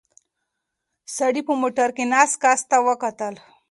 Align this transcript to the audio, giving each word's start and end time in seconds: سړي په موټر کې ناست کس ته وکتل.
سړي 1.15 1.41
په 1.47 1.53
موټر 1.61 1.89
کې 1.95 2.03
ناست 2.13 2.35
کس 2.43 2.59
ته 2.69 2.77
وکتل. 2.87 3.33